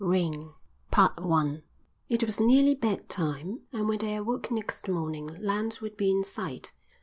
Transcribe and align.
VII 0.03 0.49
Rain 1.27 1.45
It 2.09 2.23
was 2.23 2.39
nearly 2.39 2.73
bed 2.73 3.07
time 3.07 3.59
and 3.71 3.87
when 3.87 3.99
they 3.99 4.15
awoke 4.15 4.49
next 4.49 4.87
morning 4.87 5.27
land 5.39 5.77
would 5.79 5.95
be 5.95 6.09
in 6.09 6.23
sight. 6.23 6.73